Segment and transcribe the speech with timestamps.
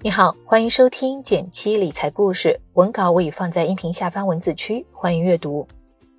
[0.00, 5.66] 你好，欢迎收听减七理财故事，文稿我已放在音频下方文字区，欢迎阅读。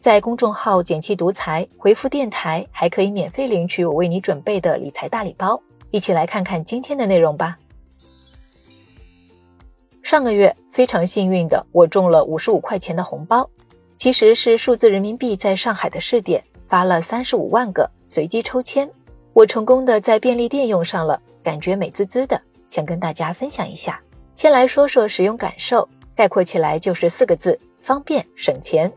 [0.00, 5.62] 在公众号“减七独裁回复“电台”，还可以免费领取我为你准备的理财大礼包。
[5.92, 7.56] 一起来看看今天的内容吧。
[10.02, 13.48] 上个月非常幸运的，我中了五十五块钱的红包，
[13.96, 18.90] 其实是数字人民币在上海的试点发了三十五万个，随机抽签，
[19.32, 22.42] 我成功的在便利店用上了，感觉美滋滋的。
[22.68, 24.00] 想跟大家分享一下，
[24.36, 28.92] 先来说说使用感受，概括起来就是四个字：方便省钱。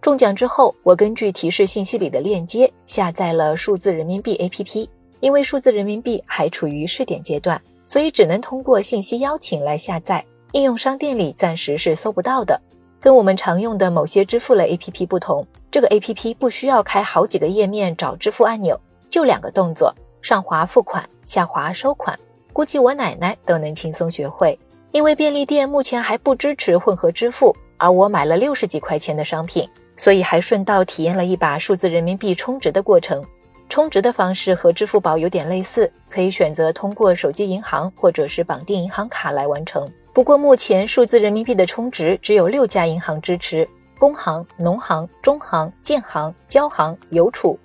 [0.00, 4.88] 中奖之后，我根据提示信息里的链接下载了数字人民币 APP，
[5.20, 12.60] 因为数字人民币还处于试点阶段，所以只能通过信息邀请来下载，应用商店里暂时是搜不到的。
[13.00, 18.80] 跟我们常用的某些支付类 APP 不同，这个 APP 不需要开好几个页面找支付按钮，
[19.10, 22.18] 就两个动作：上滑付款，下滑收款。
[22.56, 24.58] 估计我奶奶都能轻松学会，
[24.90, 33.22] 因为便利店目前还不支持混合支付，而我买了六十几块钱的商品，所以还顺道体验了一把数字人民币充值的过程。
[33.68, 39.86] 充值的方式和支付宝有点类似，可以选择通过手机银行或者是绑定银行卡来完成。
[40.14, 47.58] 不过目前数字人民币的充值只有六家银行支持：工行、农行、中行、建行、交行、邮储。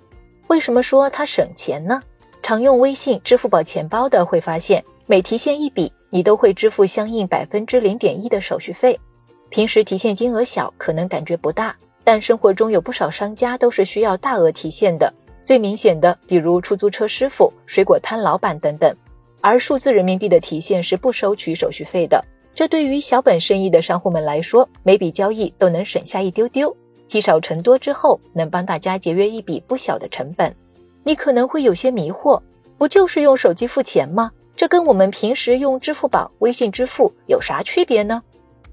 [0.48, 2.02] 为什么说它省钱呢？
[2.42, 8.98] 常用微信、支付宝钱包的会发现，每提现一笔，你都会支付相应百分之零点一的手续费。
[9.48, 15.12] 平时提现金额小，可能感觉不大，但生活中有不少商家都是需要大额提现的。
[15.44, 18.94] 最明显的，比如出租车师傅、水果摊老板等等。
[19.40, 26.74] 而数字人民币的提现是不收取手续费的，这对于小本生意的商户们来说，每笔交易都能省下一丢丢。
[27.06, 30.54] 积少成多之后，能帮大家节约一笔不小的成本。
[31.04, 32.40] 你可能会有些迷惑，
[32.78, 34.30] 不就是用手机付钱吗？
[34.56, 38.22] 这跟我们平时用支付宝、微信支付有啥区别呢？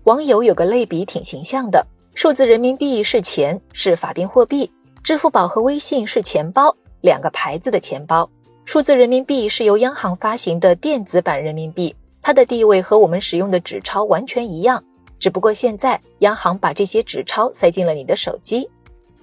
[0.04, 4.70] 网友有个类比挺形象的：数字人民币是钱，是法定货币；
[5.04, 8.30] 支付宝和微信是钱包，两个牌子的钱包。
[8.66, 14.84] 数字人民币是由央行发行的电子版人民币，它的地位和我们使用的纸钞完全一样，
[15.18, 18.70] 只不过现在央行把这些纸钞塞进了你的手机，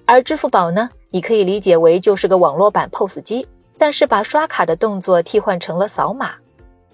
[0.05, 0.89] 而支付宝呢？
[1.09, 3.47] 你可以理解为就是个网络版 POS 机，
[3.77, 6.31] 但是把刷卡的动作替换成了扫码。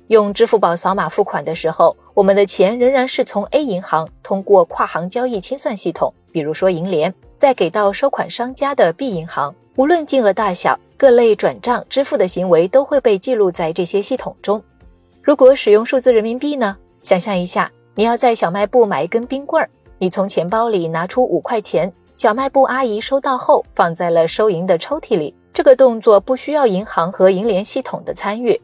[0.07, 9.55] 用支付宝扫码付款的时候，我们的钱仍然是从 A 银行通过跨行交易清算系统，比如说银联，再给到收款商家的 B 银行。
[9.77, 14.61] 无论金额大小，各类转账支付的行为都会被记录在这些系统中。
[15.23, 16.77] 如果使用数字人民币呢？
[17.01, 21.91] 想象一下，你要在小卖部买一根冰棍儿，你从钱包里拿出五块钱。
[22.15, 25.33] 小卖部阿姨收到后，放在了收银的抽屉里。
[25.51, 28.59] 这个动作不需要银行和银联系统的参与。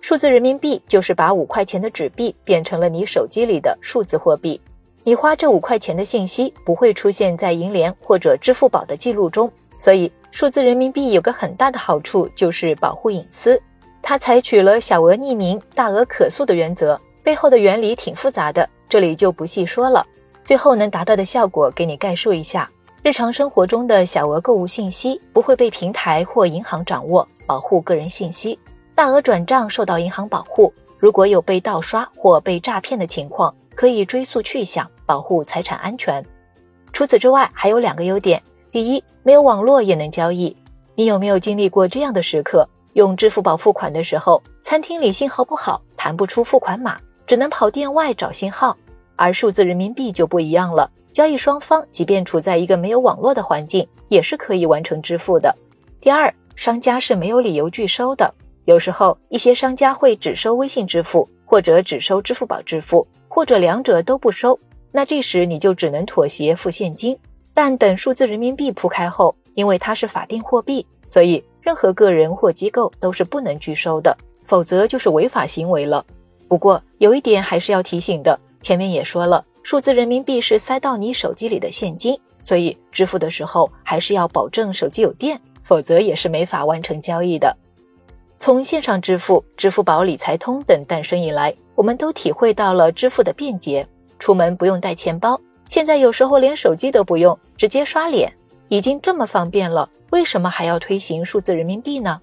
[0.00, 4.60] 数字人民币就是把五块钱的纸币变成了你手机里的数字货币。
[5.02, 9.50] 你花这五块钱的信息不会出现在银联或者支付宝的记录中。
[9.76, 13.60] 所以，数字人民币有个很大的好处就是保护隐私。
[14.02, 20.04] 它采取了小额匿名、大额可诉的原则，背后的原理挺复杂的，这里就不细说了。
[20.44, 22.70] 最后能达到的效果，给你概述一下。
[23.04, 28.58] 日常生活中的小额购物信息不会被平台或银行掌握，保护个人信息；
[28.94, 36.24] 大额转账受到银行保护，如果有被盗刷或被诈骗的情况，可以追溯去向，保护财产安全。
[36.94, 40.56] 除此之外，还有两个优点：第一，没有网络也能交易。
[40.94, 42.66] 你有没有经历过这样的时刻？
[42.94, 48.74] 用支付宝付款的时候，餐厅里信号不好，弹不出付款码，只能跑店外找信号；
[49.16, 50.90] 而数字人民币就不一样了。
[51.12, 55.54] 交易双方即便处在一个没有网络的环境，也是可以完成支付的。
[56.00, 58.32] 第二，商家是没有理由拒收的。
[58.64, 64.58] 有时候一些商家会只收微信支付，或者只收支付宝支付，或者两者都不收。
[64.90, 67.16] 那这时你就只能妥协付现金。
[67.52, 76.04] 但等数字人民币铺开后，因为它是法定货币，所以任何个人或机构都是不能拒收的，否则就是违法行为了。
[76.48, 79.44] 不过有一点还是要提醒的，前面也说了。
[79.62, 87.54] 数字人民币是塞到你手机里的现金，所以支付的时候还是要保证手机有电，否则也是没法完成交易的。
[88.38, 93.86] 从线上支付、支付宝、理财通等诞生以来，我们都体会到了支付的便捷。
[94.18, 95.38] 出门不用带钱包，
[95.68, 98.32] 现在有时候连手机都不用，直接刷脸，
[98.68, 102.18] 已经这么方便了，为什么还要推行数字人民币呢？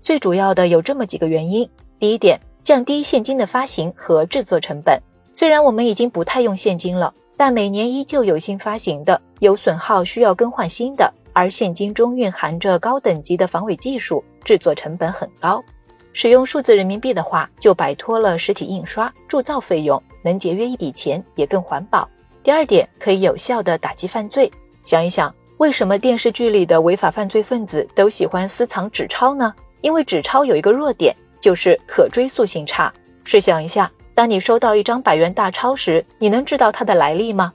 [0.00, 1.68] 最主要的有这么几个原因：
[1.98, 4.98] 第一点，降低现金的发行和制作成本。
[5.32, 15.62] 虽然我们已经不太用现金了，但每年依旧有新发行的，有损耗需要更换新的，而现金中蕴含着高等级的防伪技术，制作成本很高。
[16.12, 22.06] 使用数字人民币的话，就摆脱了实体印刷、铸造费用，能节约一笔钱，也更环保。
[22.42, 24.52] 第二点，可以有效的打击犯罪。
[24.84, 29.54] 想一想，为什么电视剧里的违法犯罪分子都喜欢私藏纸钞呢？
[29.80, 32.92] 因为纸钞有一个弱点，就是可追溯性差。
[33.24, 37.52] 试想一下，当你收到一张百元大钞时，你能知道它的来历吗？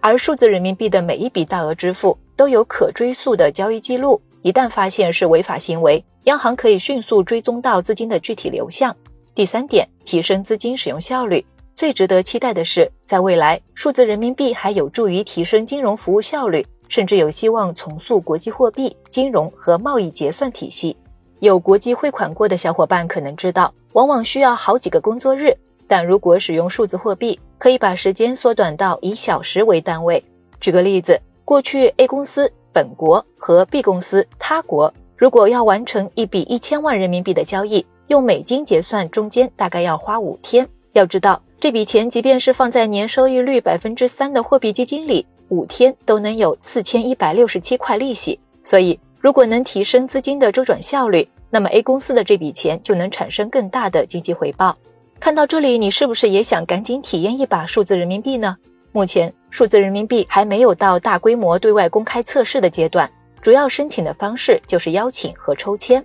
[0.00, 6.02] 而数字人民币的每一笔大额支付都有可追溯的交易记录，一旦发现是违法行为。
[6.24, 8.94] 央行可以迅速追踪到资金的具体流向。
[9.34, 11.44] 第三点，提升资金使用效率。
[11.76, 20.96] 最值得期待的是，在未来，数字人民币还有助于提升金融服务效率，甚至有希望重塑国际货币、金融和贸易结算体系。
[21.40, 25.56] 有国际汇款过的小伙伴可能知道，往往需要好几个工作日，
[25.88, 30.22] 但如果使用数字货币，可以把时间缩短到以小时为单位。
[30.60, 34.92] 举个例子，过去 A 公司本国和 B 公司他国。
[35.16, 40.68] 如果要完成一笔一千万人民币的交易，用美金结算，中间大概要花五天。
[40.92, 48.38] 要知道，这笔钱即便是放在年收益率百分之三的货币基金里，五天都能有四千一百六十七块利息。
[48.62, 54.76] 所以，如果能提升资金的周转效率，那么 A 公司的这笔钱就能产生更大的经济回报。
[55.20, 58.56] 看到这里，你是不是也想赶紧体验一把数字人民币呢？
[58.92, 63.10] 目前，数字人民币还没有到大规模对外公开测试的阶段。
[63.42, 66.02] 主要申请的方式就是邀请和抽签，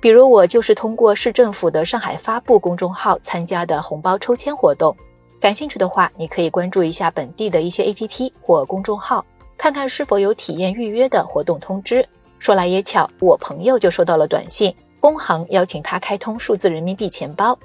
[0.00, 4.94] 比如我就是通过市政府的上海发布公众号参加的红包抽签活动。
[5.40, 9.24] 感兴趣的话，你可以关注一下本地的一些 APP 或公众号，
[9.56, 12.06] 看看是否有体验预约的活动通知。
[12.38, 17.58] 说来也巧，我朋友就收到了短信，工行邀请他开通数字人民币钱包。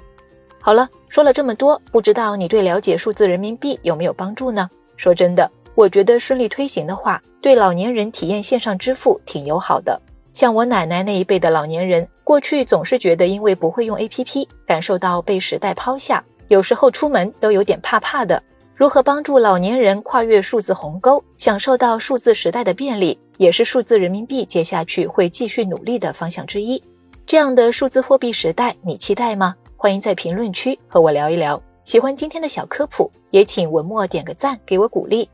[0.66, 4.66] 好了，说了这么多，不知道你对了解数字人民币有没有帮助呢？
[4.96, 5.46] 说真的。
[5.74, 10.00] 我觉得顺利推行的话，对老年人体验线上支付挺友好的。
[10.32, 18.42] 像我奶奶那一辈的老年人，过去总是觉得因为不会用 APP，感受到被时代抛下，有时候出门都有点怕怕的。
[18.74, 26.82] 如何帮助老年人跨越数字鸿沟，享受到数字时代的便利，也是数字人民币接下去会继续努力的方向之一。
[27.26, 29.54] 这样的数字货币时代，你期待吗？
[29.84, 31.62] 欢迎在评论区和我聊一聊。
[31.84, 35.28] 喜欢今天的小科普，也请文末点个赞，给我鼓励。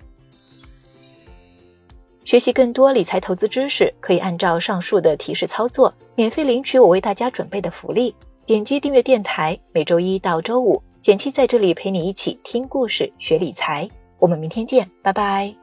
[2.25, 8.13] 学习更多理财投资知识，可以按照上述的提示操作，免费领取我为大家准备的福利。
[8.45, 13.89] 点击订阅电台，每周一到周五，简七在这里陪你一起听故事、学理财。
[14.19, 15.60] 我们明天见，拜拜。